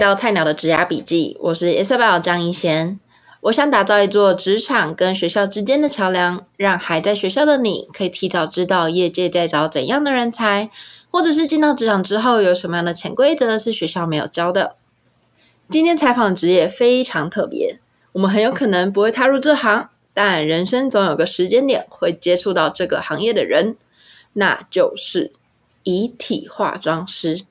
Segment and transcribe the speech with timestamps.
[0.00, 2.98] 到菜鸟的职涯笔记，我是 Isabel 张一贤。
[3.42, 10.70] 我想打造一座职场跟学校之间的桥梁，让还在学校的你可以提早知道业界在找怎样的人才，
[11.10, 14.76] 或者是进到职场之后有什么样的潜规则是学校没有教的。
[15.68, 17.78] 今天采访的职业非常特别，
[18.12, 23.76] 我们很有可能不会踏入这行，但人生总有个时间点会接触到这个行业的人，
[24.32, 25.32] 那就是
[25.82, 27.42] 遗体化妆师。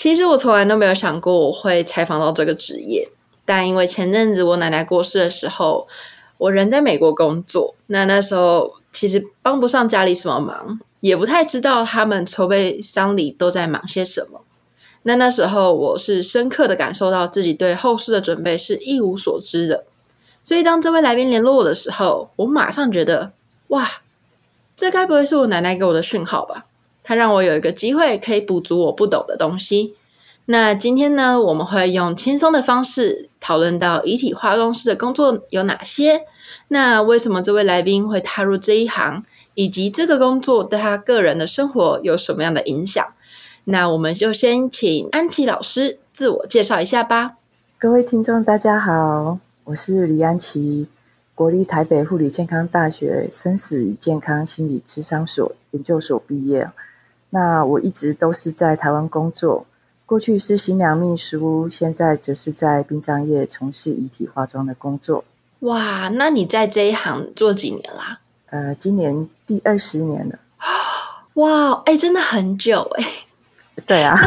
[0.00, 3.06] 其实我从来都没有想过我会采访到这个职业，
[3.44, 5.86] 但因为前阵子我奶奶过世的时候，
[6.38, 14.40] 我人在美国工作，那那时候其实帮不上家里什么忙，也不太知道他们筹备丧礼都在忙些什么。
[15.02, 19.84] 那那时候我是深刻的感受到自己对后事的准备是一无所知的，
[20.42, 23.32] 所以当这位来宾联络我的时候，我马上觉得，
[23.66, 23.86] 哇，
[24.74, 26.64] 这该不会是我奶奶给我的讯号吧？
[27.02, 29.94] 她让我有一个机会可以补足我不懂的东西。
[30.46, 36.22] 那今天呢，我们会用轻松的方式讨论到遗体化妆师的工作有哪些。
[36.68, 39.24] 那为什么这位来宾会踏入这一行，
[39.54, 43.06] 以及这个工作对他个人的生活有什么样的影响？
[43.64, 47.36] 那我们就先请安琪老师自我介绍一下吧。
[47.78, 50.88] 各位听众，大家好，我是李安琪，
[51.34, 56.68] 国立台北护理健康大学生死与健康心理咨商所研究所毕业。
[57.30, 59.66] 那我一直都是在台湾工作，
[60.10, 65.22] 过去是新娘秘书，现在则是在殡葬业从事遗体化妆的工作。
[65.60, 68.18] 哇，那你在这一行做几年啦？
[68.46, 70.36] 呃，今年第二十年了。
[71.34, 73.06] 哇，哎、欸，真的很久哎。
[73.86, 74.18] 对啊。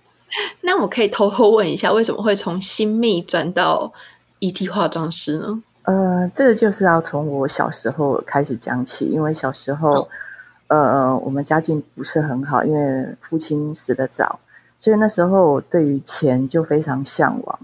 [0.60, 3.90] 那我可以偷偷问一下，为什么会从新秘转到
[4.38, 5.62] 遗体化妆师呢？
[5.84, 9.94] 呃，这个就是要从我小时候开始讲起，因为小时候。
[10.02, 10.08] 哦
[10.68, 14.38] 呃，我们家境不是很好，因为父亲死得早，
[14.82, 17.58] 所以那时候我对于钱就非常向往。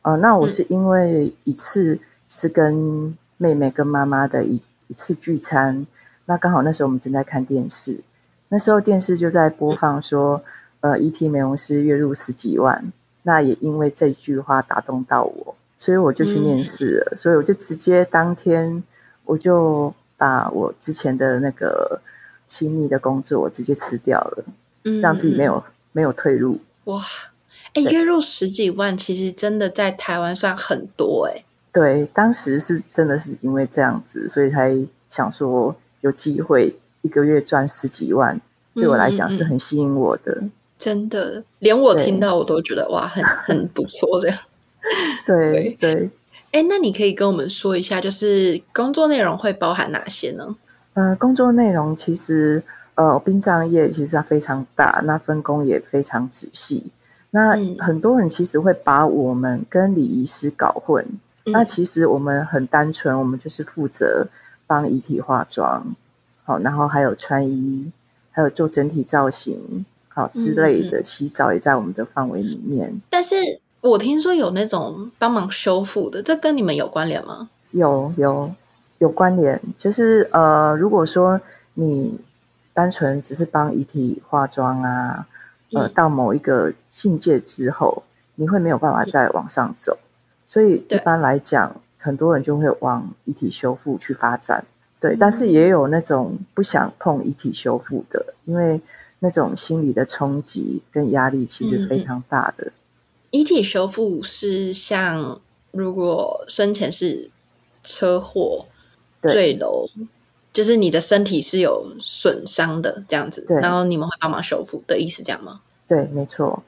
[0.00, 5.86] 呃，那我是因为一次是跟妹妹跟妈妈的一一次聚餐，
[6.24, 8.00] 那刚好那时候我们正在看电视，
[8.48, 10.42] 那时候电视就在播放说，
[10.80, 11.28] 呃，，E.T.
[11.28, 12.90] 美容师月入十几万，
[13.24, 18.82] 那也因为这句话打动到我，所以我就去面试了，所以我就直接当天
[19.26, 22.00] 我就把我之前的那个。
[22.46, 24.44] 新密的工作我直接辞掉了，
[24.84, 25.64] 嗯，让自己没有
[25.94, 26.60] 没有退路。
[26.84, 27.02] 哇，
[27.72, 31.42] 哎，月入十几万，其实真的在台湾算很多哎。
[31.72, 34.76] 对，当时是真的是因为这样子，所以才
[35.08, 38.38] 想说有机会一个月赚十几万，
[38.74, 40.42] 对我来讲是很吸引我的。
[40.78, 44.38] 真的，连我听到我都觉得哇，很很不错这样。
[45.26, 46.10] 对对，
[46.52, 50.54] 哎，那你可以跟我们说一下，就是工作内容会包含哪些呢？
[50.92, 52.62] 呃，工作内容其实，
[52.94, 56.84] 呃，殡葬业其实它非常大，那分工也非常仔细。
[57.30, 61.04] 那很多人其实会把我们跟礼仪师搞混。
[61.44, 64.26] 嗯、那其实我们很单纯，我们就是负责
[64.66, 65.84] 帮遗体化妆，
[66.44, 67.90] 好，然后还有穿衣，
[68.30, 71.02] 还有做整体造型，好之类的。
[71.02, 73.00] 洗澡也在我们的范围里面。
[73.10, 73.34] 但是
[73.80, 77.50] 我听说有那种帮忙修复的，这跟你们有关联吗？
[77.70, 78.50] 有有。
[78.98, 81.38] 有关联，就是呃，如果说
[81.74, 82.18] 你
[82.74, 85.26] 单纯只是帮遗体化妆啊，
[85.72, 88.02] 呃，到某一个境界之后，
[88.34, 89.96] 你会没有办法再往上走，
[90.44, 94.64] 所以一般来讲，很多人就会往遗体修复去发展。
[95.00, 98.80] 对，但是也有那种不想碰遗体修复的，因为
[99.20, 102.72] 那种心理的冲击跟压力其实非常大的。
[103.30, 107.30] 遗体修复是像如果生前是
[107.82, 108.66] 车祸。
[109.26, 109.88] 坠楼，
[110.54, 115.60] 就是你的身体是有损伤的这样子，然后你们会帮忙修复的意思，这样吗？
[115.86, 116.62] 对，没错，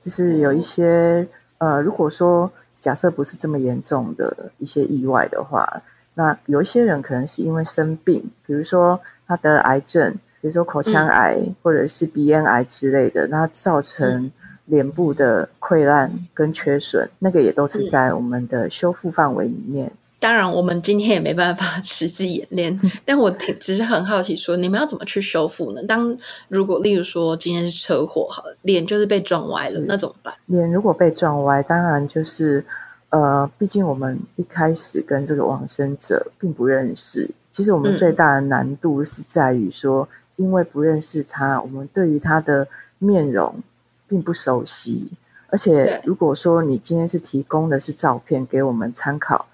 [0.00, 1.26] 就是有一些
[1.58, 5.82] 呃，如果说假设不是这么严重的一些意外的话，
[6.14, 14.30] 那有一些人可能是因为生病，比如说他得了癌症，比如说口腔癌、嗯、或者是鼻咽癌之类的，那造成
[14.66, 19.90] 脸部的溃烂跟缺损，那个也都是在我们的修复范围里面。
[20.18, 25.82] 当然，我们今天也没办法实际演练，但我挺只是很好奇说，说你们要怎么去修复呢？
[25.84, 26.16] 当
[26.48, 30.32] 如果例如说今天是车祸，好，脸就是被撞歪了，那怎么办？
[30.46, 32.64] 脸如果被撞歪，当然就是
[33.10, 37.30] 呃，毕竟我们一开始跟这个往生者并不认识。
[37.50, 42.66] 其实我们最大的难度是在于说，嗯、因为不认识他，我们对于他的
[42.98, 43.62] 面容
[44.08, 45.10] 并不熟悉。
[45.48, 49.46] 而且如果说你今天是提供的是照片给我们参考。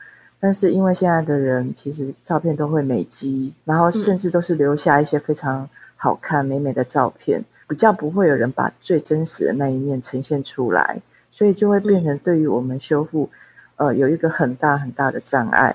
[0.43, 11.00] 但是因为现在的人其实照片都会美肌，然后甚至都是留下一些非常好看美美的照片，比较不会有人把最真实的那一面呈现出来。
[11.31, 13.31] 所以就会变成对于我们修复，
[13.77, 15.75] 呃，有一个很大很大的障碍。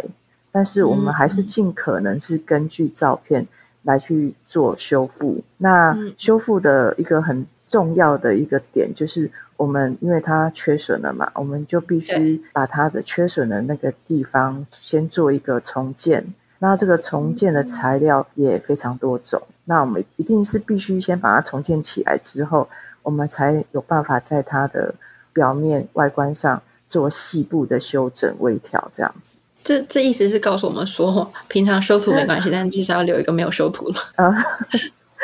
[0.52, 3.48] 但是我们还是尽可能是根据照片
[3.84, 5.42] 来去做修复。
[5.58, 16.25] 那修复的一个很重要的一个点就是，我们因为它缺损了嘛，我们就必须把它的缺损的那个地方先做一个重建。
[16.60, 22.68] 那这个重建的材料也非常多种，那我们一定是必须先把它重建起来之后，
[23.04, 24.96] 我们才有办法在它的
[25.31, 29.38] 表面外观上做细部的修整微调，这样子。
[29.63, 33.96] 这这意思是告诉我们说，平常修图没关系， 但至少要留一个没有修图了。
[34.16, 34.34] 啊，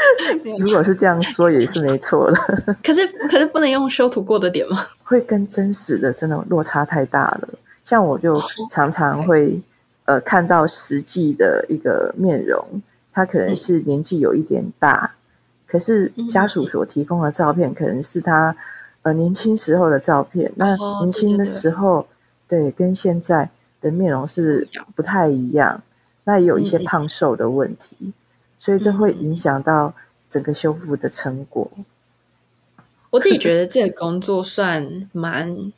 [0.59, 2.38] 如果是这样说也是没错了。
[2.83, 4.85] 可是可是不能用修图过的点吗？
[5.03, 7.50] 会跟真实的真的落差太大了。
[7.83, 9.61] 像我就常常会。
[10.05, 12.61] 呃，看到实际的一个面容，
[13.13, 15.15] 他可能是年纪有一点大，嗯、
[15.65, 18.53] 可是家属所提供的照片可能是他
[19.03, 20.45] 呃年轻时候的照片。
[20.50, 22.05] 哦、那年轻的时候，
[22.50, 25.81] 对，对，对，对，跟现在的面容是不太一样。
[26.25, 28.13] 那也有一些胖瘦的问题，嗯、
[28.63, 29.94] 所以这会影响到
[30.30, 31.69] 整个修复的成果。
[33.10, 35.74] 我自己觉得这个工作算蛮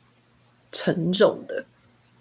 [0.70, 1.64] 沉重的，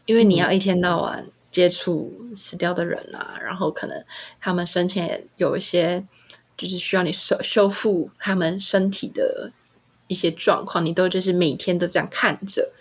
[0.08, 1.28] 因为你要一天到晚。
[1.52, 4.04] 接触死掉的人啊，然后可能
[4.42, 6.06] 他们生前有一些，
[6.58, 9.54] 就是需要你修修复他们身体的
[10.08, 12.74] 一些状况，你都就是每天都这样看着。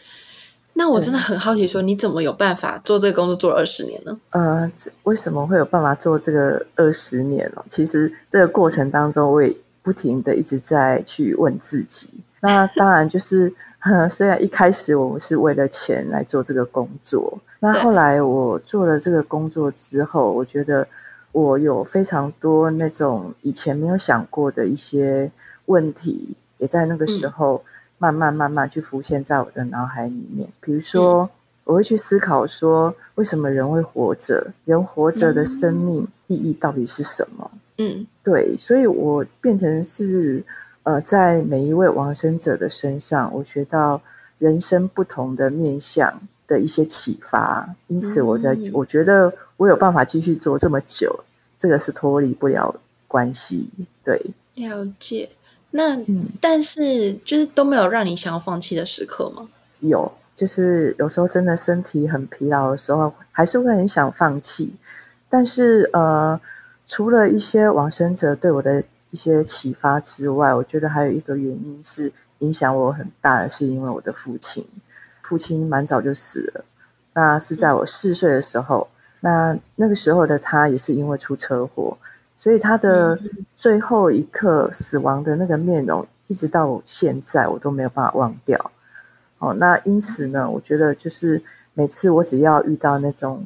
[0.74, 4.18] 那我真的很好奇，说你怎么有办法做这个工作做了二十年呢？
[4.30, 4.70] 呃，
[5.04, 7.64] 为什么会有办法做这个二十年呢？
[7.68, 12.10] 其实这个过程当中，我也不停的一直在去问自己。
[12.40, 13.52] 那当然就是。
[14.10, 20.88] 虽然一开始我们是为了钱来做这个工作，那后来我做了这个工作之后，我觉得
[21.32, 25.30] 我有非常多那种以前没有想过的一些
[25.66, 27.62] 问题，也在那个时候
[27.98, 30.48] 慢慢慢慢去浮现在我的脑海里面。
[30.60, 31.28] 比如说，
[31.64, 34.46] 我会去思考说，为什么人会活着？
[34.64, 37.50] 人活着的生命意义到底是什么？
[37.78, 40.44] 嗯，对，所以我变成是。
[40.86, 43.98] 呃，在每一位往生者的身上，我学到
[44.36, 51.24] 人生不同的面向的一些启发，因此我在、嗯、我觉得我有办法继续做这么久，
[51.58, 52.74] 这个是脱离不了
[53.08, 53.66] 关系。
[54.04, 54.20] 对，
[54.56, 55.26] 了解。
[55.76, 59.48] 那、嗯、但是就是都没有让你想要放弃的时刻吗？
[59.80, 64.74] 有，就是有时候真的身体很疲劳的时候，还是会很想放弃。
[65.28, 66.40] 但是呃，
[66.86, 68.82] 除了一些往生者对我的。
[69.10, 74.66] 一些启发之外，我觉得还有一个原因是影响我很大的，是因为我的父亲，
[75.22, 76.64] 父亲蛮早就死了，
[77.12, 78.88] 那是在我四岁的时候，
[79.20, 81.96] 那那个时候的他也是因为出车祸，
[82.44, 83.18] 所以他的
[83.56, 88.70] 最后一刻死亡的那个面容，一直到现在我都没有办法忘掉。
[89.38, 91.42] 哦，那因此呢，我觉得就是
[91.72, 93.42] 每次我只要遇到那种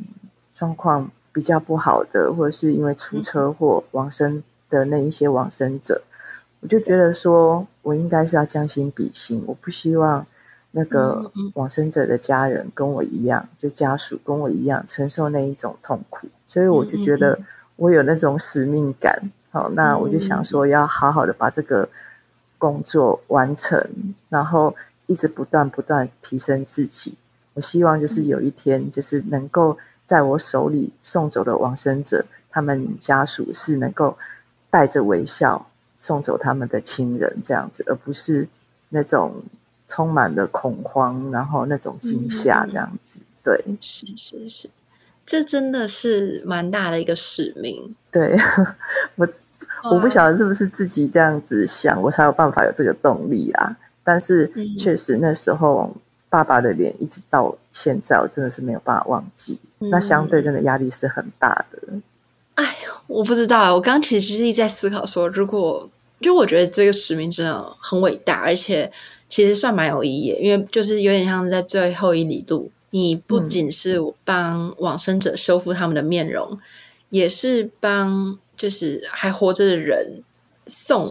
[0.53, 4.43] 状况比较不好的，或者是因为出车祸往生。
[4.71, 6.03] 的那一些往生者，
[6.61, 10.27] 我就觉得说，我应该是要将心比心，我不希望
[10.73, 17.41] 那个往生者的家人跟我一样，就家属跟我一样承受那一种痛苦，所以我就觉得
[17.79, 19.31] 我有那种使命感。
[19.51, 21.89] 好，那我就想说，要好好的把这个
[22.59, 23.83] 工作完成，
[24.29, 27.15] 然后一直不断不断提升自己。
[27.55, 34.19] 我希望就是有一天，就是能够在我手里送走的往生者，他们家属是能够。
[34.71, 38.47] 带着微笑送走他们的亲人，这样子，而不是
[38.91, 39.43] 那种
[39.87, 43.19] 充满了恐慌，然后那种惊吓这样子。
[43.43, 44.69] 对，是是是，
[45.29, 47.95] 这真的是蛮大的一个使命。
[48.11, 48.35] 对，
[49.17, 49.29] 我
[49.91, 53.77] 我不晓得是不是自己这样子想，我才有办法有这个动力啊。
[54.03, 55.95] 但是确实那时候
[56.31, 59.59] 爸爸的脸一直到现在，我真的是没有办法忘记。
[59.81, 61.79] 那相对真的压力是很大的。
[62.55, 63.75] 哎呦，我不知道啊！
[63.75, 65.87] 我刚刚其实是一直在思考说，如果
[66.23, 68.91] 就我觉得这个使命真的很伟大，而且
[69.29, 76.59] 其实算蛮有意义，因为就是有点像是在最后一里路，你不仅是帮往生者修复他们的面容，嗯、
[77.11, 80.23] 也是帮就是还活着的人
[80.67, 81.09] 送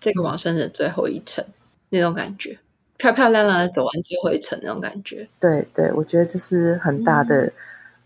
[0.00, 1.44] 这个往生者最后一程
[1.90, 2.58] 那种感觉，
[2.96, 5.28] 漂漂亮亮的走完最后一程那种感觉。
[5.38, 7.52] 对对，我觉得这是很大的、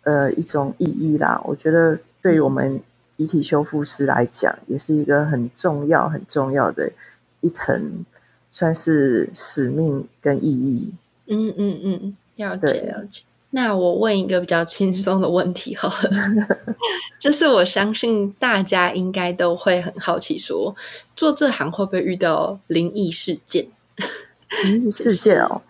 [0.02, 1.40] 嗯、呃一种意义啦。
[1.44, 1.98] 我觉得。
[2.22, 2.78] 对于我们
[3.16, 6.92] 遗体修复师来讲，也是一个很重要、很重要的
[7.40, 8.04] 一层，
[8.50, 10.92] 算是使命跟意义。
[11.28, 13.22] 嗯嗯嗯，了解了解。
[13.52, 16.46] 那我问一个比较轻松的问题好了，
[17.18, 20.76] 就是我相信大家应该都会很好奇说，说
[21.16, 23.66] 做这行会不会遇到灵异事件？
[24.64, 25.60] 灵异事件哦，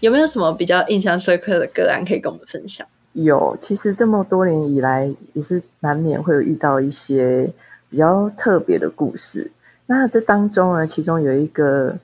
[0.00, 2.86] 有没有什么比较印象深刻的个案可以跟我们分享？
[3.14, 7.50] 有，其实这么多年以来，也是难免会有遇到一些
[7.88, 9.50] 比较特别的故事。
[9.86, 11.96] 那这当中呢，其中有一个，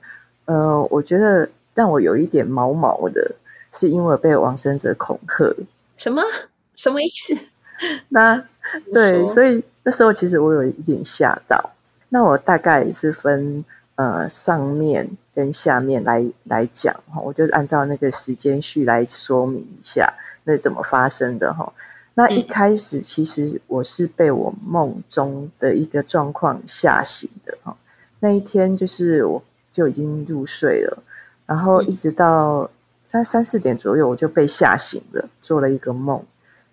[0.45, 3.31] 呃，我觉得让我有一点毛毛的，
[3.73, 5.55] 是因为被往生者恐吓。
[5.97, 6.21] 什么？
[6.75, 7.35] 什么意思？
[8.09, 8.43] 那
[8.93, 11.71] 对，所以那时候其实我有一点吓到。
[12.09, 13.63] 那我大概是分
[13.95, 20.11] 呃上面跟下面来来讲哈，我就按照那个时间序来说明一下
[20.43, 21.71] 那是怎么发生的哈。
[22.13, 27.75] 那一开始其实我是被我梦中的一个状况吓醒的哈。
[28.19, 31.03] 那一天就是我就已经入睡了，
[31.45, 32.67] 然后一直到
[33.07, 36.21] 在三四点左右我就被吓醒了，做了一个梦。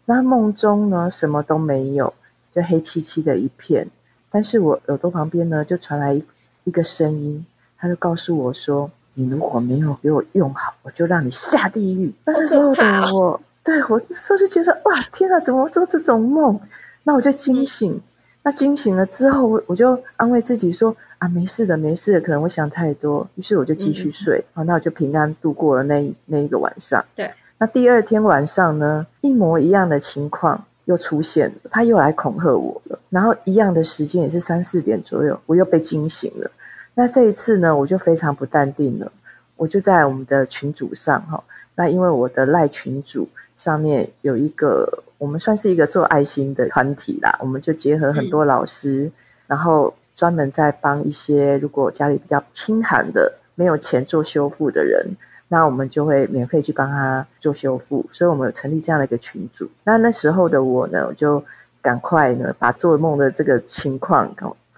[0.05, 2.13] 那梦中呢什么都没有，
[2.53, 3.89] 就黑漆漆的一片。
[4.29, 6.23] 但是我耳朵旁边呢，就传来一
[6.65, 7.47] 一个声音，
[7.79, 12.83] 他就告诉我说：“你如果没有给我用好，我就让你下地狱。”那时候的
[13.15, 16.61] 我，对我那时候就觉得哇，天啊，怎么做这种梦？
[17.05, 17.95] 那我就惊醒。
[17.95, 18.03] 嗯、
[18.45, 24.45] 那惊醒了之后，我我就安慰自己说：“啊，没事的，没事的，可能我想太多。”于是我就继续睡。
[24.53, 27.05] 好、嗯，那我就平安度过了那那一个晚上。
[27.17, 27.29] 对。
[27.59, 30.65] 那第二天晚上呢，一模一样的情况。
[30.87, 32.99] 又出现了，他又来恐吓我了。
[33.09, 36.51] 然后一样的时间也是三四点左右，我又被惊醒了。
[36.93, 39.11] 那这一次呢，我就非常不淡定了。
[39.57, 41.43] 我就在我们的群组上哈，
[41.75, 44.87] 那因为我的赖群组上面有一个，
[45.25, 47.35] 我们算是一个做爱心的团体啦。
[47.41, 49.13] 我们就结合很多老师，嗯、
[49.47, 55.07] 然后专门在帮一些如果家里比较清寒的、没有钱做修复的人。
[55.49, 59.67] 那我们就会免费去帮他做修复，所以我们有成立这样的一个群组。
[59.85, 61.43] 那那时候的我呢，我就
[61.81, 64.31] 赶快呢把做梦的这个情况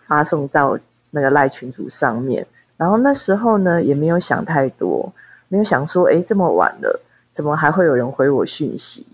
[0.07, 0.79] 发送到
[1.11, 2.47] 那个赖群组上面。
[2.77, 5.13] 然后那时候呢也没有想太多，
[5.49, 7.01] 没有想说，哎，这么晚了，
[7.33, 9.07] 怎么还会有人回我讯息？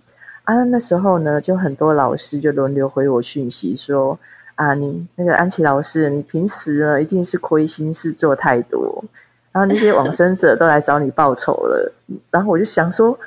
[0.44, 4.18] 啊，那时候呢就很多老师就轮流回我讯息说，
[4.56, 9.04] 啊，你那个安琪老师，你平时呢一定是亏心事做太多。
[9.52, 11.92] 然后那些往生者都来找你报仇了，
[12.30, 13.18] 然后我就想说，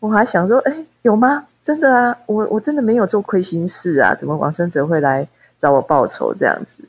[0.00, 1.46] 我还想说，哎，有吗？
[1.62, 5.26] 真的啊，我我真的没有做亏心事啊，怎么往生者会来
[5.58, 6.84] 找我报仇这样子？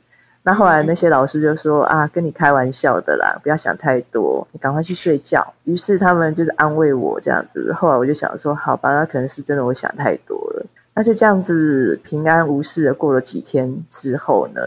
[0.46, 5.42] 那后来那些老师就说啊，跟你开玩笑的啦，不要想太多，你赶快去睡觉。
[5.64, 7.72] 于是他们就是安慰我这样子。
[7.72, 10.66] 后来我就想说，好吧，那可能是真的我想太多了。
[10.92, 14.60] 那就这样子平安无事的过了几天之后呢，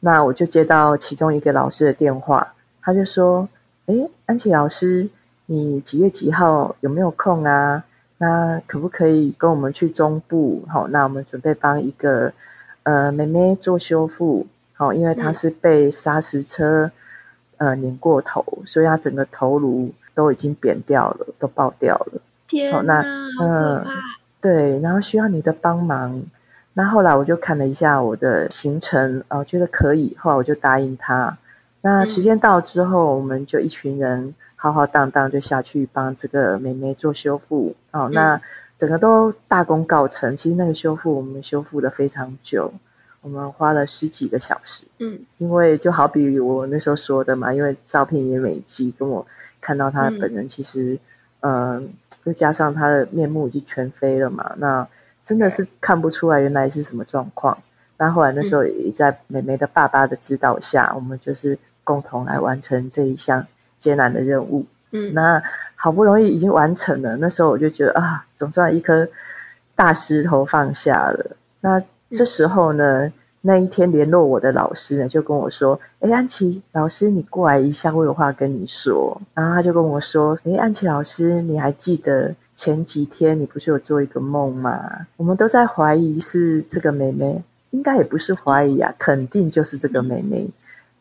[0.00, 2.52] 那我就接到其中一个老师的电话。
[2.82, 3.48] 他就说
[3.86, 3.94] ：“哎，
[4.26, 5.08] 安琪老师，
[5.46, 7.84] 你几月几号有没有空啊？
[8.18, 10.64] 那可不可以跟我们去中部？
[10.68, 12.32] 好，那我们准备帮一个
[12.82, 14.44] 呃妹妹做修复。
[14.82, 16.90] 好，因为他是被砂石车
[17.58, 22.20] 呃碾过头，所以他整个头颅都已经扁掉了，都爆掉了。
[22.48, 23.04] 天哪，好，那
[23.40, 23.86] 嗯，
[24.40, 26.20] 对，然后需要你的帮忙。
[26.72, 31.38] 那后来我就看了一下我的行程，哦，觉得可以，后来我就答应他。”
[31.80, 38.10] 那时间到之后，我们就一群人浩浩荡荡就下去帮这个妹妹做修复哦。
[38.12, 38.40] 那
[38.76, 40.34] 整个都大功告成。
[40.34, 42.72] 其实那个修复我们修复的非常久，
[43.22, 44.84] 我们花了十几个小时。
[44.98, 49.26] 嗯，因为就好比我那时候说的嘛，因为照片也美肌，跟我
[49.60, 50.98] 看到他本人，其实
[51.40, 51.82] 嗯，
[52.24, 54.86] 又、呃、加上他的面目已经全非了嘛，那
[55.24, 57.56] 真的是看不出来原来是什么状况。
[57.96, 61.58] 那后来那时候也在美眉的爸爸的指导下，我们就是。
[61.84, 63.44] 共同来完成这一项
[63.76, 64.64] 艰难的任务。
[64.92, 65.42] 嗯，那
[65.74, 69.04] 好不容易已经完成了，那时候我就觉得啊，总算一颗
[69.74, 71.36] 大石头放下了。
[71.58, 85.06] 那这时候呢，嗯、那一天联络我的老师呢，就跟我说：“哎，安琪老师，你过来一下，我有话跟你说。”然后他就跟我说：“哎，安琪老师，你还记得前几天你不是有做一个梦吗？
[85.16, 90.48] 我们都在怀疑是这个妹妹，应该也不是怀疑啊，肯定就是这个妹妹。”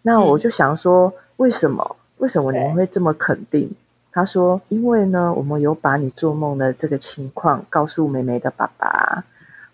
[0.03, 1.95] 那我就想说，为什么？
[2.17, 3.69] 为什么你们会这么肯定？
[4.11, 9.23] 他说：“因为呢，我们有把你做梦的这个情况告诉妹妹的爸爸，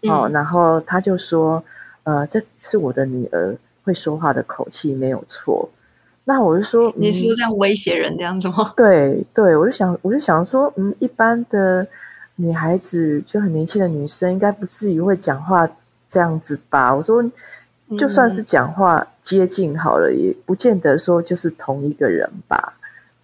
[0.09, 1.63] 哦，然后他就说，
[2.03, 5.69] 呃，这是我的女儿会说话的口气，没有错。
[6.23, 8.73] 那我就说，你是这样威胁人这样子吗？
[8.75, 11.85] 对 对，我就想，我就想说，嗯，一般的
[12.35, 15.69] 女孩子就很年轻的女生，应该不至于会讲话
[16.09, 16.95] 这样子吧？
[16.95, 17.23] 我说。”
[17.97, 22.73] 就算是讲话接近好了，也不见得说就是同一个人吧。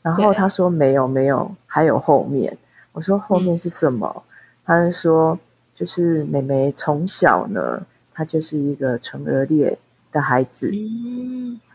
[0.02, 2.58] 然后他说没有没有，还有后面。
[2.94, 4.24] 我说后面是什么？
[4.66, 5.38] 他就说
[5.76, 7.82] 就是妹妹从小呢，
[8.14, 9.78] 她就是一个唇腭裂
[10.12, 10.72] 的孩子。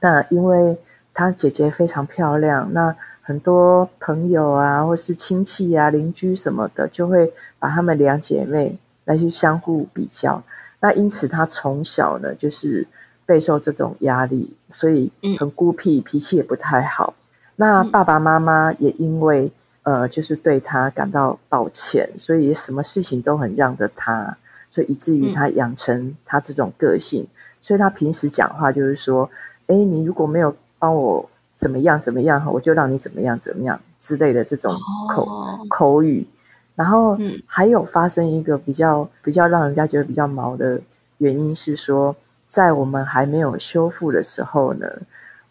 [0.01, 0.77] 那因为
[1.13, 10.43] 她姐姐非常漂亮，那很多朋友啊，或是亲戚啊、邻居什么的，就会把她们两姐妹来去相互比较。
[10.81, 12.87] 那因此，她从小呢，就是
[13.27, 17.15] 备受这种压力，所以很孤僻，脾气也不太好。
[17.57, 19.51] 那爸爸妈妈也因为
[19.89, 24.37] 呃，就是对他感到抱歉，所以什么事情都很让着他，
[24.71, 27.27] 所以以至于他养成他这种个性。
[27.63, 29.31] 所以他平时讲话就是说
[29.69, 31.27] ：“哎，你如果没有帮我
[31.57, 34.77] 怎么样怎么样，我就让你怎么样怎么样之类的这种
[35.09, 36.27] 口、哦、口语。”
[36.77, 37.17] 然后
[37.47, 40.79] 还有发生一个比较比较让人家觉得比较毛的
[41.17, 42.15] 原因是说，
[42.47, 44.87] 在我们还没有修复的时候呢，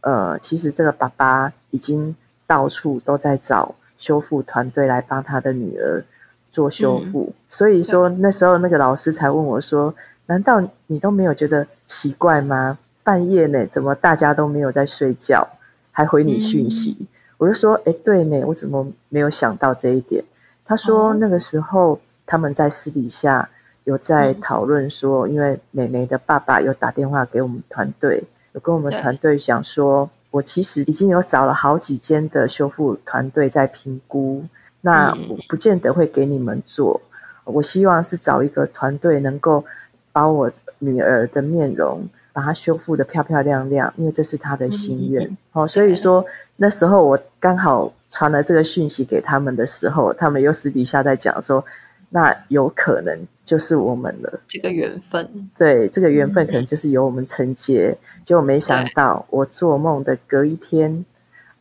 [0.01, 2.15] 呃，其实这个爸爸已经
[2.45, 6.03] 到处都在找修复团队来帮他的女儿
[6.49, 7.27] 做修复。
[7.29, 9.93] 嗯、所以说那时候那个老师才问我说
[10.27, 12.77] ：“难道你都没有觉得奇怪吗？
[13.03, 15.47] 半夜呢，怎么大家都没有在睡觉，
[15.91, 20.23] 还回你讯息？”嗯、我就说：“哎，对呢，我怎么没有想到这一点？”
[20.65, 23.49] 他说：“那个时候他们在私底下
[23.85, 34.43] 有在讨论说，因为美眉的爸爸有打电话给我们团队，有跟我们团队讲说，我其实已经有找了好几间的修复团队在评估，
[34.81, 36.99] 那我不见得会给你们做。
[37.43, 39.63] 我希望是找一个团队能够
[40.11, 45.37] 把我女儿的面容把它修复得漂漂亮亮，因为这是她的心愿。
[45.53, 46.25] 哦，所以说
[46.57, 51.61] 那时候我刚好。”传了这个讯息给他们的时候，他们又私底下在讲说，
[52.09, 54.39] 那有可能就是我们了。
[54.47, 57.97] 这个缘分，对，这个缘分可能就是由我们承接。
[58.23, 61.05] 结果没想到，我做梦的隔一天，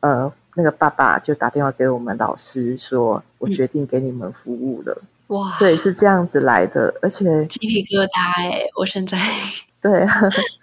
[0.01, 5.03] 呃，那个爸爸就打电话给我们老师说，我决定给你们服务了。
[5.29, 9.19] 哇，所以是这样子来的，而且鸡皮疙瘩哎，我现在
[9.83, 10.21] 对啊，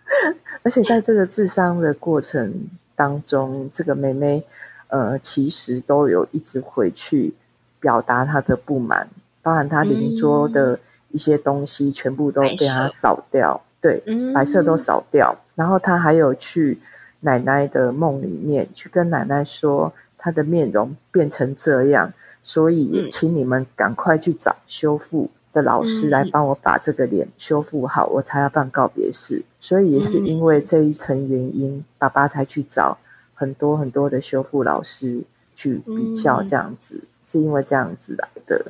[0.63, 4.43] 而且在这个智商的过程当中，这个妹妹。
[4.89, 7.33] 呃，其实都有一直回去
[7.79, 9.09] 表达她的不满，
[9.43, 10.79] 包含他邻桌的
[11.11, 15.37] 一些东西，全部都被他扫掉，嗯、对，白色都扫掉。
[15.53, 16.79] 然后他还有去
[17.19, 29.43] 奶奶的梦里面去跟奶奶说，他的面容变成这样，所以请你们赶快去找修复的老师来帮我把这个脸修复好，我才要办告别式。
[29.59, 32.97] 所以也是因为这一层原因，爸爸才去找。
[33.35, 35.21] 很多很多的修复老师
[35.53, 38.63] 去比较这样子，嗯、是因为这样子来的。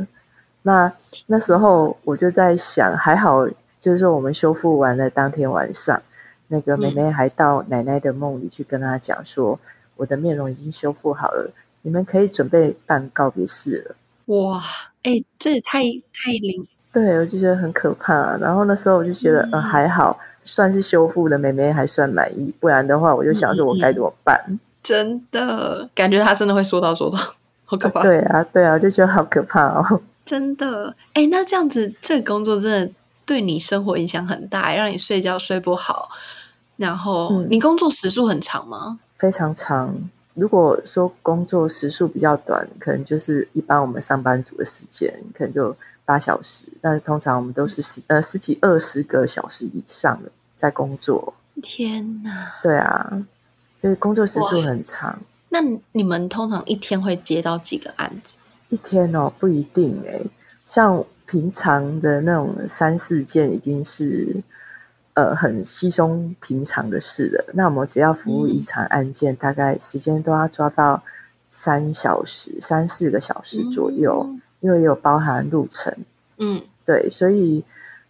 [0.64, 0.92] 那
[1.28, 3.48] 那时候我就在想，还好，
[3.80, 6.02] 就是说我们修复完了当天晚上，
[6.48, 11.52] 那个妹妹还到奶奶的梦里去跟她讲说，嗯、我的面容已经修复好了，
[11.84, 13.96] 你们可以准备办告别式了。
[14.36, 14.62] 哇，
[15.04, 15.80] 哎、欸，这也太
[16.12, 16.68] 太灵。
[16.92, 18.36] 对，我就觉得很可怕。
[18.38, 20.20] 然后那时候我就觉得，嗯、呃，还好。
[20.46, 24.38] 算是修复的，妹妹还算满意，不然的话，我就想说我该怎么办？
[24.50, 27.18] 嗯、真的感觉她真的会说到做到，
[27.64, 28.02] 好可怕。
[28.02, 30.02] 对啊，对啊，我就觉得好可怕哦。
[30.26, 32.94] 真的，哎，那这样子，这个工作真的
[33.26, 36.10] 对你生活影响很大，让你睡觉睡不好。
[36.78, 39.00] 然后，嗯、你工作时数很长吗？
[39.18, 39.96] 非常长。
[40.34, 45.76] 如果说工作时数比较短，可能就是一般我们上班族的时间，可能就。
[46.06, 51.34] 八小时，但是通常我们都是十呃十几二十个小时以上的在工作。
[51.62, 52.52] 天哪！
[52.62, 53.10] 对啊，
[53.80, 55.18] 所以工作时数很长。
[55.48, 55.60] 那
[55.94, 58.38] 你们通常一天会接到几个案子？
[58.74, 60.20] 一天哦，不一定哎。
[60.66, 64.42] 像平常的那种三四件，已经是
[65.14, 67.46] 呃很稀松平常的事了。
[67.54, 71.02] 那我们只要服务一场案件，嗯、大概时间都要抓到
[71.50, 74.26] 三小时、三四个小时左右。
[74.28, 75.94] 嗯因为有包含路程，
[76.38, 77.62] 嗯，对，所以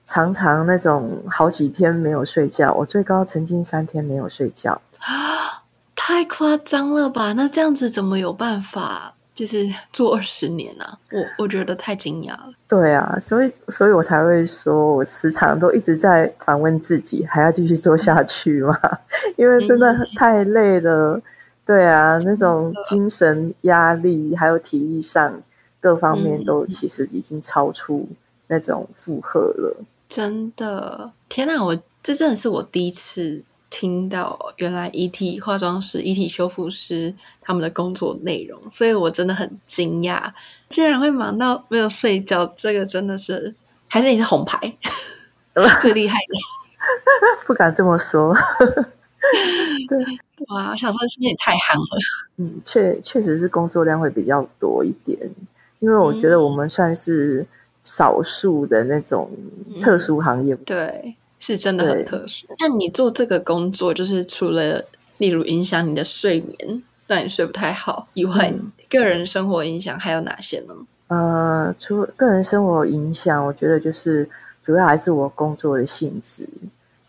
[0.06, 5.64] 常常那种好几天没有睡觉，我最高曾经三天没有睡觉啊，
[5.96, 7.34] 太夸张了吧？
[7.34, 10.84] 那这样子怎么有办法就是做二十年呢？
[10.84, 11.00] 啊？
[11.12, 12.50] 我我觉得太惊讶了。
[12.68, 18.80] 对啊，所以所以我才会说我时常都一直在反问自己，还要继续做下去吗？
[19.38, 21.22] 因为真的太累了。
[21.66, 25.42] 对啊，那种精神压力还有体力上。
[25.84, 28.08] 各方面都其实已经超出
[28.48, 29.76] 那种负荷了。
[29.80, 31.62] 嗯，真的，天哪！
[31.62, 33.44] 我这真的是我第一次
[33.76, 40.32] 听到，原来遗体化妆师、遗体修复师他们的工作内容，所以我真的很惊讶，
[40.70, 42.46] 竟然会忙到没有睡觉。
[42.56, 43.56] 这个真的是，
[43.88, 44.60] 还是你是红牌
[45.82, 46.36] 最厉害的？
[47.48, 48.32] 不敢这么说。
[49.90, 49.98] 对，
[50.50, 50.70] 哇！
[50.70, 52.00] 我想说，是不是也太夯了？
[52.38, 55.18] 嗯，确确实是工作量会比较多一点。
[55.80, 57.44] 因为我觉得我们算是
[57.84, 59.32] 少数的那种
[59.82, 62.48] 特殊行业，嗯、对，是真的很特殊。
[62.58, 64.82] 那你做这个工作，就是除了
[65.18, 70.74] 例如影响你的睡眠，让你睡不太好以外，嗯、个人生活影响还有哪些呢？
[71.08, 74.28] 呃，除了个人生活影响，我觉得就是
[74.64, 76.48] 主要还是我工作的性质。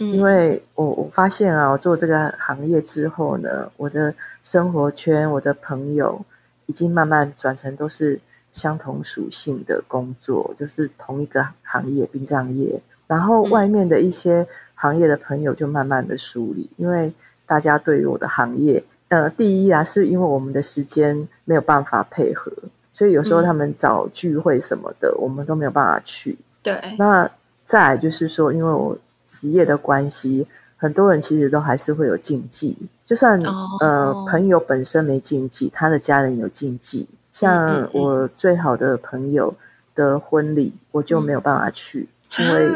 [0.00, 6.20] 嗯，因为我我发现啊，我做这个行业之后呢，我的生活圈、我的朋友
[6.66, 8.20] 已经慢慢转成都是
[8.52, 12.82] 相同属性的工作，就是同一个行业——殡葬业。
[13.06, 17.12] 然后外面的一些行业的朋友就慢慢的梳理，因为
[17.46, 22.50] 大家对于我的行业，呃，第一啊，是因为我们的时间没有办法配合。
[22.92, 26.38] 所以有时候他们找聚会什么的，嗯、我们都没有办法去。
[26.62, 26.78] 对。
[26.96, 27.28] 那
[27.64, 32.76] 再来就是说，因为我职业的关系，很多人其实都还是会有禁忌。
[33.04, 37.06] 就算、哦、呃朋友本身没禁忌，他的家人有禁忌。
[37.32, 39.52] 像我最好的朋友
[39.96, 42.68] 的婚礼，我就没有办法去，嗯、因为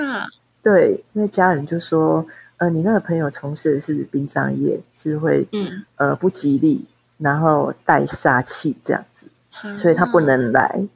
[0.63, 2.25] 对，因为家人就说，
[2.59, 6.87] 呃，你那个朋友从事的是殡葬业，是会嗯呃不吉利，
[7.19, 9.27] 然后带煞气这样子。
[9.75, 10.87] 所以他不能来，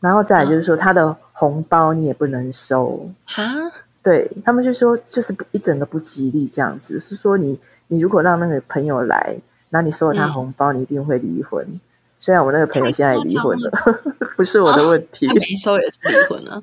[0.00, 3.06] 然后再来就是说，他的红包你也不能收。
[3.26, 3.44] 哈，
[4.02, 6.98] 对他们就说，就是一整个不吉利这样子。
[6.98, 11.78] 是说你你如果让那个朋友来，那你收了他红包，你一定会离婚。
[12.18, 13.70] 虽然我那个朋友现在也离婚了，
[14.36, 15.26] 不是我的问题。
[15.28, 16.62] 没收也是离婚啊，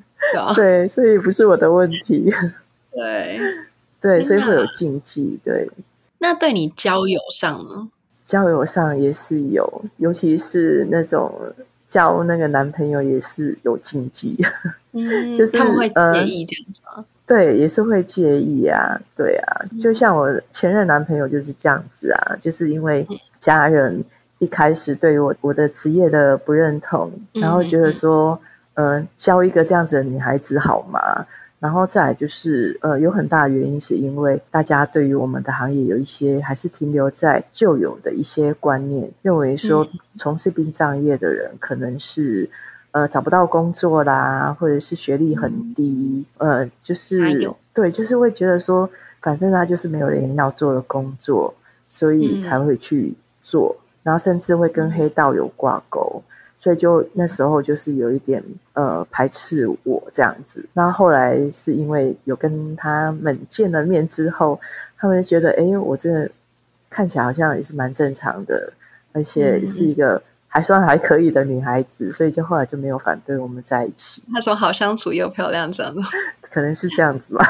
[0.54, 2.32] 对，所以不是我的问题。
[2.92, 3.40] 对
[4.00, 5.38] 对，所以会有禁忌。
[5.44, 5.68] 对，
[6.18, 7.88] 那对你交友上呢？
[8.26, 11.32] 交友上也是有，尤其是那种
[11.86, 14.36] 交那个男朋友也是有禁忌，
[14.92, 16.92] 嗯， 就是他们会介意这样子吗？
[16.96, 23.06] 呃，对，也是会介意啊，对啊，就像我前任男朋友就是这样子啊，就是因为
[23.38, 24.02] 家人
[24.38, 28.38] 一开始对于我我的职业的不认同，然后觉得说，
[28.74, 31.26] 嗯，呃，教一个这样子的女孩子好吗？
[31.60, 39.86] 然后再来就是，呃，有很大的原因是因为大家对于我们的行业有一些还是停留在旧有的一些观念，认为说
[40.18, 42.46] 从事殡葬业的人可能是，
[42.90, 48.90] 呃，找不到工作啦，或者是学历很低，呃，就是对，就是会觉得说，
[49.22, 51.54] 反正他就是没有人要做的工作，
[51.88, 56.22] 所以才会去做，然后甚至会跟黑道有挂钩。
[56.56, 64.58] 所以就那时候就是有一点呃排斥我这样子，那后来是因为有跟他们见了面之后，
[64.96, 66.30] 他们就觉得哎，我这个
[66.88, 68.72] 看起来好像也是蛮正常的，
[69.12, 74.22] 而且是一个还算还可以的女孩子，所以就后来就没有反对我们在一起。
[74.32, 76.00] 他说好相处又漂亮，这样子，
[76.40, 77.46] 可能是这样子吧。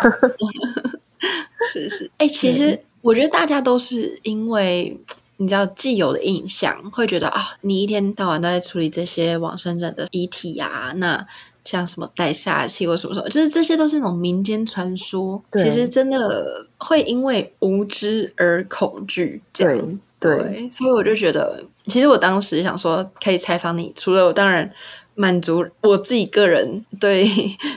[1.73, 4.99] 是 是，哎，其实我觉得大家都是因为。
[5.37, 11.27] 你知道既有的印象，会觉得啊，你一天到晚都在处理这些往生者的遗体啊，那
[11.65, 15.43] 像什么带下气或什么什么，就是这些都是那种民间传说。
[15.55, 19.43] 其实真的会因为无知而恐惧。
[19.53, 19.81] 对，
[20.21, 24.71] 对，所以我就觉得，其实我当时想说可以采访你，除了我当然。
[25.15, 27.27] 满足我自己个人对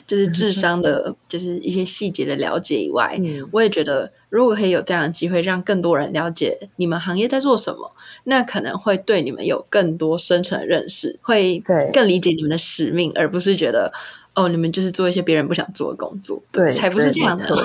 [0.07, 7.91] 就是智商的，就是一些细节的了解以外，嗯，我也觉得如果可以有这样的机会，让更多人了解你们行业在做什么，
[8.23, 11.61] 那可能会对你们有更多深层的认识，会
[11.93, 13.91] 更理解你们的使命，而不是觉得
[14.33, 17.55] 哦，你们就是做一些别人不想做的工作，对，才不是这样的。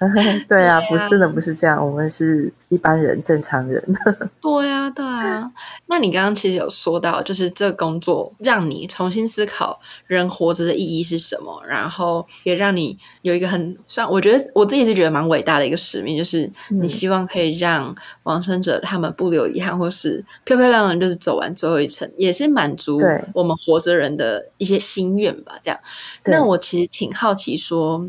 [0.48, 3.82] 对啊，不是真的不是这样，我们是一般人，正常人。
[4.40, 5.52] 对啊，对啊。
[5.88, 22.98] 那你刚刚其实有说到，就是这个工作让你重新思考人活着的意义是什么，然后也让你有一个很算，我觉得我自己是觉得蛮伟大的一个使命，就是你希望可以让往生者他们不留遗憾，或是漂漂亮亮就是走完最后一程，也是满足
[23.34, 25.56] 我们活着人的一些心愿吧。
[25.60, 25.78] 这样，
[26.24, 28.08] 那我其实挺好奇说。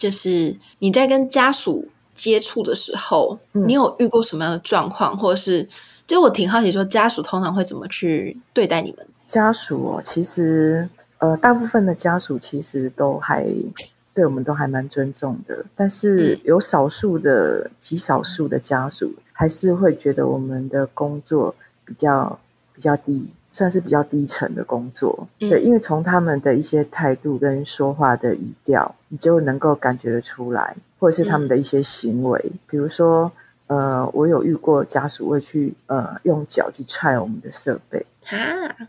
[0.00, 5.68] 就是你在跟家属接触的时候，嗯，你有遇过什么样的状况，或者是，
[6.06, 9.06] 就我挺好奇，说家属通常会怎么去对待你们？
[9.26, 13.46] 家属哦，其实呃，大部分的家属其实都还
[14.14, 22.40] 对我们都还蛮尊重的，但是有少数的极少数的家属还是会觉得我们的工作比较
[22.74, 23.28] 比较低。
[23.52, 33.30] 算是比较低沉的工作，嗯，对，因为从他们的一些态度跟说话的语调，你就能够感觉得出来，或者是他们的一些行为，嗯，比如说，
[33.66, 38.36] 呃，我有遇过家属会去呃用脚去踹我们的设备，啊，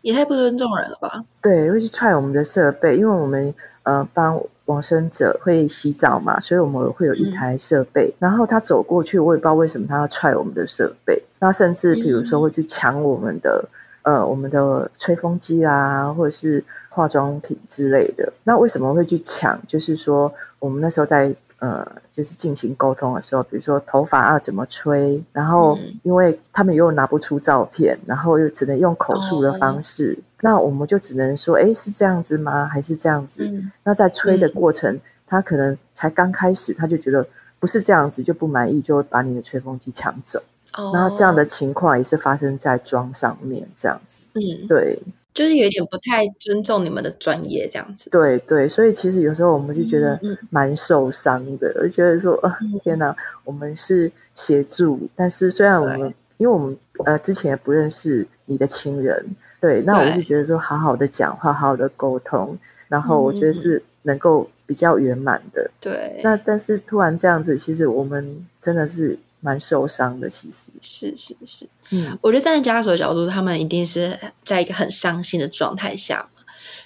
[0.03, 1.25] 也太不尊重人了吧？
[1.41, 13.67] 对，会去踹我们的设备，因为我们呃帮往生者会洗澡嘛，所以我们会有一台设备，嗯，然后他走过去，我也不知道为什么他要踹我们的设备，那甚至比如说会去抢我们的。
[14.03, 19.59] 呃，我们的吹风机啊，或者是化妆品之类的，那为什么会去抢？
[19.67, 32.65] 就是说，我们那时候在呃，就是进行沟通的时候，比如说头发要怎么吹，然后因为他们又拿不出照片，然后又只能用口述的方式，哦、那我们就只能说，哎，是这样子吗？
[32.65, 33.45] 还是这样子？
[33.45, 37.23] 嗯、那在吹的过程，嗯、他可能才刚开始，他就觉得
[37.59, 40.41] 不是这样子，就不满意，就把你的吹风机抢走。
[40.73, 44.23] 哦，然后这样的情况也是发生在妆上面，这样子。
[44.33, 44.97] 嗯，对。
[45.33, 52.53] 就是有点不太尊重你们的专业这样子，对对，所以其实有时候我们就觉得蛮受伤的，嗯嗯、就觉得说，呃，
[52.83, 59.25] 天哪，我们是协助，但是虽然我们，因为我们呃之前也不认识你的亲人，
[59.61, 62.57] 对，那我就觉得说，好好的讲话，好好的沟通，
[62.89, 66.19] 然后我觉得是能够比较圆满的，对。
[66.21, 71.67] 那但是突然这样子，其实我们真的是蛮受伤的，其实是是是。
[71.89, 76.41] 嗯，我觉得站在家属的角度，他们一定是在一个很伤心的状态下嘛。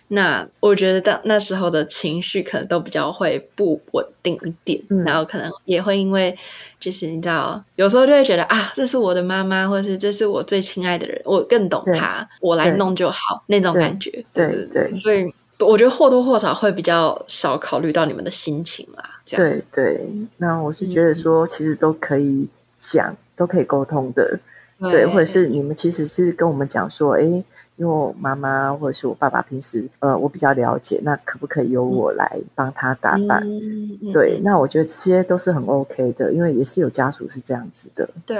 [0.08, 6.36] 那我觉得到那时候的情绪可能都比较会不稳定一点，嗯、然后可能也会因为
[6.80, 14.12] 就是你知道，有时候就会觉得啊，这是我的妈妈，或者是这是我最亲爱的人，我更懂他，我来弄就好那种感觉。
[14.32, 19.15] 对对对，所以我觉得或多或少会比较少考虑到你们的心情啦。
[19.26, 22.48] 这样对对，那我是觉得说，其实都可以
[22.80, 24.40] 讲，嗯、都可以沟通的。
[24.80, 27.44] 对，对，或者是你们其实是跟我们讲说，哎，因
[27.80, 33.42] 为我妈妈或者是我爸爸平时呃我比较了解，那可不可以由我来帮他打扮？
[33.44, 38.08] 嗯、对，嗯、那我觉得这些都是很 OK 的，因为也是有家属是这样子的。
[38.26, 38.38] 对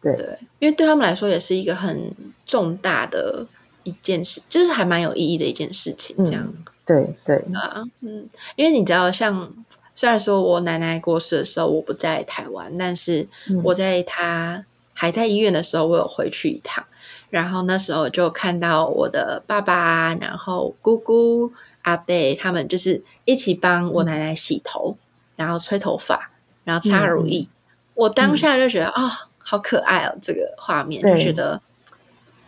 [0.00, 2.10] 对对，因为对他们来说也是一个很
[2.46, 3.46] 重大的
[3.82, 6.16] 一件事，就是还蛮有意义的一件事情。
[6.24, 9.52] 这样，嗯、对对啊，嗯，因为你知道，像
[9.94, 13.28] 虽然说我奶奶过世的时候我不在台湾，但是
[13.62, 14.64] 我在她。
[14.92, 16.84] 还在医院的时候，我有回去一趟，
[17.30, 21.50] 然后那时候就看到我的爸爸，然后姑姑、
[21.80, 25.00] 阿伯他们就是一起帮我奶奶洗头，嗯、
[25.36, 26.30] 然后吹头发，
[26.64, 27.40] 然后擦乳液。
[27.40, 27.48] 嗯、
[27.94, 31.58] 我当下就觉得啊、嗯哦，好可爱哦，这个画面就觉得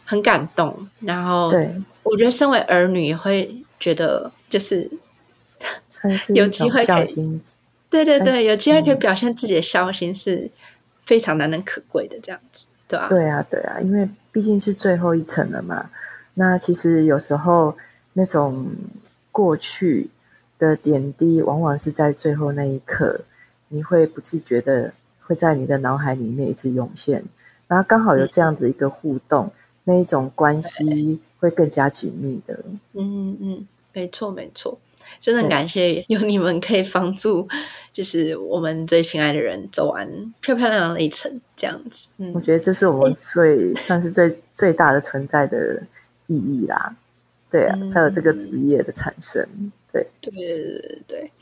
[0.04, 0.86] 很感动。
[1.00, 1.50] 然后，
[2.02, 4.90] 我觉得身为儿女也会觉得，就是
[6.34, 7.40] 有机会可以，
[7.90, 10.50] 对对对，有机会可以表现自己的孝心是。
[11.04, 15.90] 非常难能可贵的这样子，对啊，对啊，对啊，因为毕竟是最后一层了嘛。
[16.34, 17.76] 那其实有时候
[18.12, 18.64] 那种
[19.32, 20.08] 过去
[20.60, 23.20] 的点滴，往往是在最后那一刻，
[23.68, 27.24] 你会不自觉的会在你的脑海里面一直涌现。
[27.66, 32.56] 然后刚好有这样子一个互动，嗯、那一种关系会更加紧密的。
[32.92, 34.78] 嗯嗯，没错没错。
[35.20, 37.48] 真的很感谢有你们可以帮助，
[37.92, 40.08] 就是我们最亲爱的人走完
[40.40, 42.08] 漂漂亮亮的一程，这样子。
[42.18, 45.82] 嗯，我觉得这是我们最算是最最大的存在的
[46.26, 46.94] 意义啦。
[47.50, 49.46] 对啊，才有这个职业的产生。
[49.92, 51.32] 对对对对。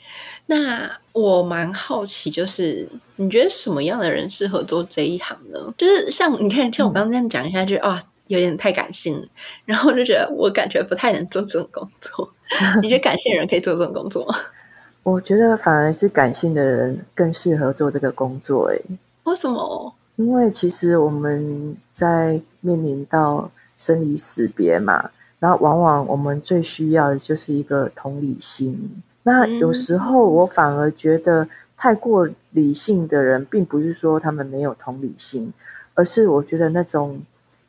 [0.47, 5.73] 那我蛮好奇，就是你觉得什么样的人适合做这一行呢？
[5.79, 8.03] 就是像你看，像我刚刚这样讲一下，就啊。
[8.31, 9.29] 有点太感性，
[9.65, 12.33] 然后就觉得我感觉不太能做这种工作。
[12.83, 14.35] 你觉得感性人可以做这种工作吗？
[15.03, 18.71] 我觉得反而是感性的人更适合做这个工作。
[18.71, 18.79] 哎，
[19.25, 19.95] 为什么？
[20.17, 29.03] 因为其实我们在面临到生离死别嘛，然后往往我们最需要的就是一个同理心。
[29.23, 35.53] 那有时候我反而觉得太过理性的人，并不是说他们没有同理心，
[35.95, 37.21] 而是我觉得那种。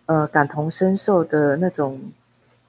[0.07, 1.97] 呃，感同身受的那种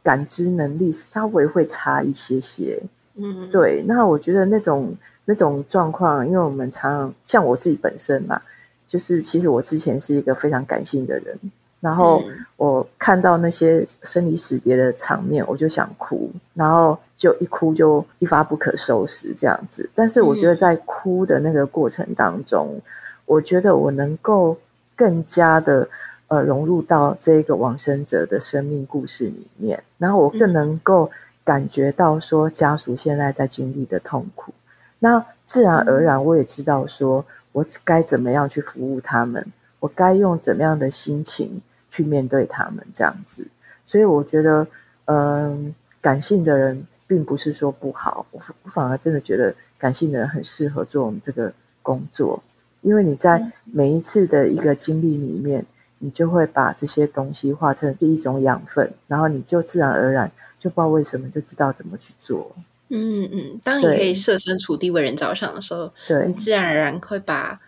[0.02, 2.82] 感知能力稍微会差一些些，
[3.14, 3.84] 嗯，对。
[3.86, 4.92] 那我觉得那种
[5.24, 8.40] 那种状况，因为我们常常像我自己本身嘛，
[8.86, 11.38] 就是其实我之前是一个非常感性的人，
[11.78, 12.20] 然后
[12.56, 19.88] 我看到那些生离死别的场面，我就想哭，然后就一哭就一发不可收拾这样子。
[19.94, 22.80] 但是我觉得在哭的那个过程当中，
[23.24, 24.56] 我觉得我能够
[24.96, 25.88] 更加的。
[26.32, 31.10] 呃，融入到这个往生者的生命故事里面，然后我更能够
[31.44, 34.50] 感觉到说家属现在在经历的痛苦，
[34.98, 39.46] 那自然而然我也知道说我该怎么样去服务他们，
[39.78, 43.46] 我该用怎么样的心情去面对他们这样子。
[43.86, 44.66] 所以我觉得，
[45.04, 48.40] 嗯、呃，感性的人并不是说不好，我
[48.70, 52.42] 反而真的觉得感性的人很适合做我们这个工作，
[52.80, 55.62] 因为你在每一次的一个经历里面。
[56.04, 62.50] 你就会把这些东西化成第一种养分，然后你就自然而然就不知道为什么就知道怎么去做。
[62.88, 67.60] 嗯嗯，当你可以设身处地为人着想的时候，对，你自然而然会把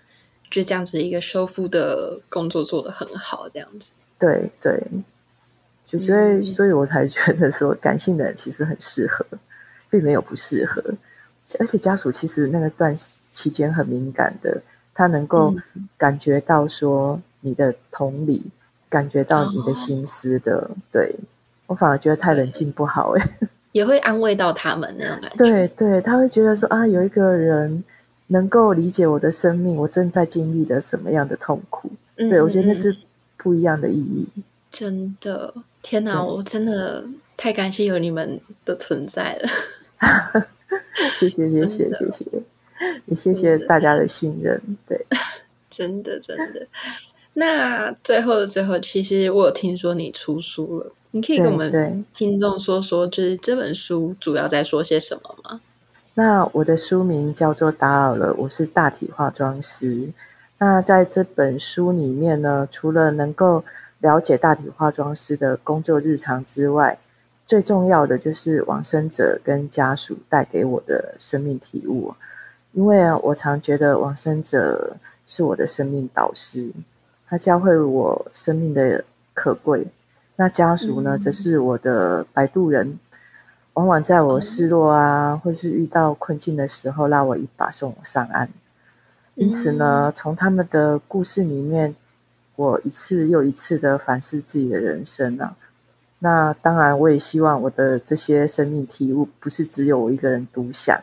[0.51, 3.92] 就这样子一个修复的工作做得很好，这样子。
[4.18, 4.83] 对对，
[5.87, 9.25] 就觉得，所以我才觉得说，感性的人其实很适合，
[9.88, 10.83] 并没有不适合。
[11.61, 14.61] 而且家属其实那个段期间很敏感的，
[14.92, 15.55] 他能够
[15.97, 18.50] 感觉到说你的同理，嗯、
[18.88, 20.57] 感觉到你的心思的。
[20.57, 21.14] 哦、对，
[21.66, 23.28] 我反而觉得太冷静不好哎，
[23.72, 25.37] 也会安慰到他们那种感觉。
[25.37, 27.85] 对对，他会觉得说啊，有一个人
[28.28, 31.90] 能够理解我的生命，我正在经历的什么样的痛苦。
[32.16, 32.96] 嗯、对，我觉得那是
[33.37, 34.26] 不一样的意义。
[34.70, 36.24] 真的，天哪！
[36.24, 37.04] 我真的
[37.37, 39.48] 太感谢有你们的存在了。
[41.14, 42.24] 谢谢 谢谢谢谢，
[43.07, 44.61] 也谢谢大家的信任。
[44.88, 45.07] 对，
[45.70, 46.66] 真的真的。
[47.35, 55.61] 那最后的最后，其实我有听说你出书了，你可以跟我们听众说说，就是这本书主要在说些什么吗？
[56.14, 60.12] 那我的书名叫做《打扰了》，我是大体化妆师。
[60.59, 63.64] 那在这本书里面呢，除了能够
[63.99, 66.97] 了解大体化妆师的工作日常之外，
[67.44, 72.14] 最重要的就是往生者跟家属带给我的生命体悟，
[72.73, 76.70] 因为啊，我常觉得往生者是我的生命导师，
[77.28, 79.87] 他教会我生命的可贵。
[80.37, 82.98] 那家属呢，则是我的摆渡人，
[83.74, 88.48] 往往在我失落啊，或是遇到困境的时候，拉我一把，送我上岸。
[89.37, 91.94] 因此呢，从他们的故事里面，
[92.56, 95.56] 我一次又一次的反思自己的人生啊。
[96.18, 101.00] 那当然，我也希望我的这些生命体悟不是只有我一个人独享，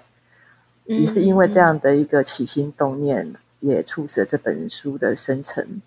[0.86, 5.82] 也是因为这样的一个起心动念，也促使了这本书的生成。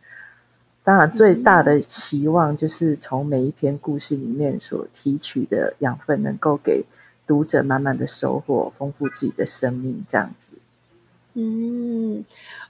[0.85, 6.85] 当然，最大的期望就是从每一篇故事里面所提取的养分，能够给
[7.27, 10.53] 读者满满的收获，丰富自己的生命，这样子。
[11.33, 12.25] 嗯，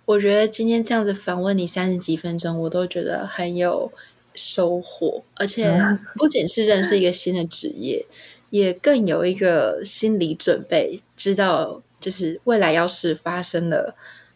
[0.05, 3.93] 我觉得今天这样子访问你三十几分钟，我都觉得很有。
[4.37, 5.81] 收获，而且
[6.19, 8.05] 不仅是认识一个新的职业，
[8.51, 13.95] 也更有一个心理准备，知道就是未来要是发生了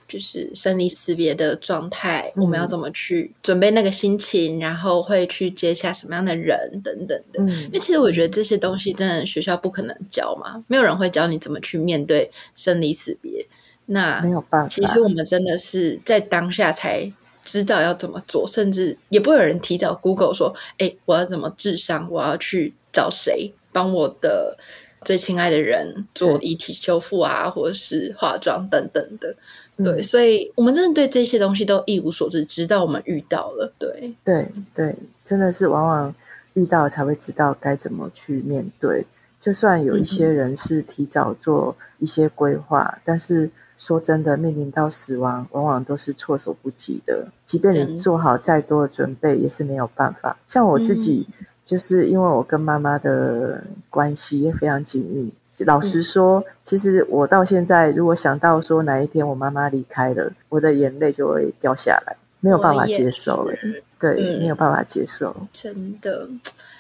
[0.09, 7.43] 就是生离死别的状态，嗯、我们要怎么去准备那个心情，然后会去接下什么样的人等等的。
[7.43, 13.47] 嗯、因为其实我觉得这些东西真的学校不可能教嘛，没有人会教你怎么去面对生离死别。
[13.87, 17.13] 那没有办法，其实我们真的是在当下才。
[17.45, 22.07] 知道要怎么做，甚至也不会有人提早 Google 说：“哎，我要怎么智商？
[22.11, 24.59] 我要去找谁帮我的
[25.03, 29.35] 最亲爱的人做遗体修复啊，或者是化妆等等的。”
[29.79, 33.73] 对，嗯、所以我们真的对这些东西都一无所知，直到我们遇到了。
[33.79, 36.15] 对，对，对，真的是往往
[36.55, 39.05] 遇到才会知道该怎么去面对。
[39.41, 43.51] 就算有一些人是提早做一些规划，嗯、但是。
[43.79, 47.25] 说真的，面临到死亡，往往都是措手不及的。
[47.45, 50.37] 即便你做好再多的准备，也是没有办法。
[50.49, 55.33] 像我自己，嗯、就是因为我跟妈妈的关系也非常紧密。
[55.65, 63.55] 老实说，嗯、其实我到现在，如果想到说哪一天我妈妈离开了，我的眼泪就会掉下来，没有办法接受了。
[63.99, 65.35] 对，嗯、没有办法接受。
[65.53, 66.29] 真的，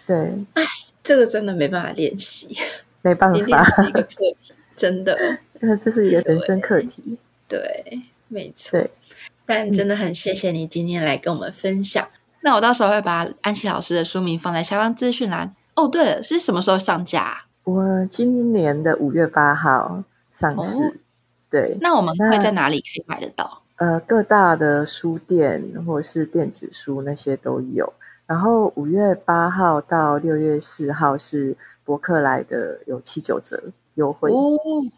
[0.07, 0.17] 对，
[0.55, 0.63] 哎，
[1.03, 2.57] 这个真的没办法练习，
[3.03, 5.19] 没办法，一个课题，真的。
[5.61, 8.79] 因为这是一个人生课题，对，对，没错。
[8.79, 8.91] 对
[9.45, 12.05] 但真的很谢谢你今天来跟我们分享。
[12.05, 15.55] 嗯、那我到时候会把安琪老师的书名放在下方资讯栏。
[15.75, 17.47] 哦，对了，是什么时候上架？
[17.69, 20.03] 我今年的五月八号
[20.33, 20.83] 上市。
[20.83, 20.93] 哦、
[21.51, 23.63] 对，那我们会在哪里可以买得到？
[23.77, 27.93] 呃，各大的书店或者是电子书那些都有。
[28.27, 31.55] 然后五月八号到六月四号是
[31.85, 33.63] 博客来的，有七九折。
[33.97, 34.57] 优惠哦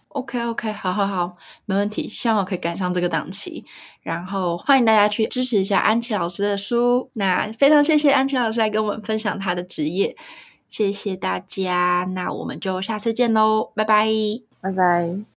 [0.09, 2.07] ，OK OK，好好好，没问题。
[2.07, 3.65] 希望我可以赶上这个档期，
[4.03, 7.09] 然后欢迎大家去支持一下安琪老师的书。
[7.15, 10.15] 那非常谢谢安琪老师来跟我们分享他的职业，
[10.71, 12.09] 谢谢大家。
[12.15, 14.07] 那我们就下次见喽，拜拜，
[14.63, 15.30] 拜拜。